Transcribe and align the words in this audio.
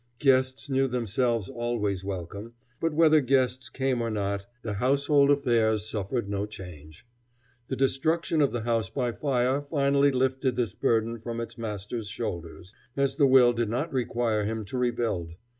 Guests 0.17 0.67
knew 0.67 0.87
themselves 0.87 1.47
always 1.47 2.03
welcome, 2.03 2.55
but 2.79 2.91
whether 2.91 3.21
guests 3.21 3.69
came 3.69 4.01
or 4.01 4.09
not 4.09 4.47
the 4.63 4.73
household 4.73 5.29
affairs 5.29 5.85
suffered 5.87 6.27
no 6.27 6.47
change. 6.47 7.05
The 7.67 7.75
destruction 7.75 8.41
of 8.41 8.51
the 8.51 8.61
house 8.61 8.89
by 8.89 9.11
fire 9.11 9.61
finally 9.61 10.09
lifted 10.11 10.55
this 10.55 10.73
burden 10.73 11.19
from 11.19 11.39
its 11.39 11.55
master's 11.55 12.07
shoulders, 12.07 12.73
as 12.97 13.17
the 13.17 13.27
will 13.27 13.53
did 13.53 13.69
not 13.69 13.93
require 13.93 14.43
him 14.43 14.65
to 14.65 14.77
rebuild. 14.79 15.33